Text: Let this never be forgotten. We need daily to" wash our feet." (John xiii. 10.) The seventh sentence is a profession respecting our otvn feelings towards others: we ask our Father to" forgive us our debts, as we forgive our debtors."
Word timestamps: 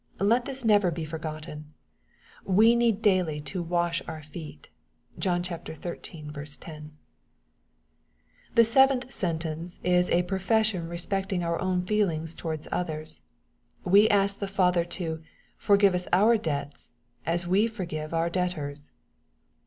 Let 0.19 0.45
this 0.45 0.65
never 0.65 0.89
be 0.89 1.05
forgotten. 1.05 1.75
We 2.43 2.75
need 2.75 3.03
daily 3.03 3.39
to" 3.41 3.61
wash 3.61 4.01
our 4.07 4.23
feet." 4.23 4.69
(John 5.19 5.43
xiii. 5.43 5.59
10.) 5.75 6.91
The 8.55 8.63
seventh 8.63 9.11
sentence 9.11 9.79
is 9.83 10.09
a 10.09 10.23
profession 10.23 10.87
respecting 10.89 11.43
our 11.43 11.59
otvn 11.59 11.87
feelings 11.87 12.33
towards 12.33 12.67
others: 12.71 13.21
we 13.85 14.09
ask 14.09 14.41
our 14.41 14.47
Father 14.47 14.85
to" 14.85 15.21
forgive 15.59 15.93
us 15.93 16.07
our 16.11 16.35
debts, 16.35 16.93
as 17.27 17.45
we 17.45 17.67
forgive 17.67 18.11
our 18.11 18.31
debtors." 18.31 18.89